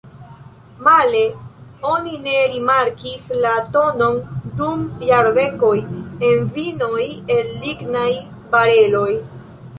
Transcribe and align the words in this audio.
Male 0.85 1.19
oni 1.89 2.13
ne 2.23 2.33
rimarkis 2.53 3.27
la 3.43 3.51
tonon 3.75 4.17
dum 4.63 4.81
jardekoj 5.11 5.73
en 6.31 6.49
vinoj 6.57 7.07
el 7.37 7.55
lignaj 7.61 8.11
bareloj. 8.57 9.09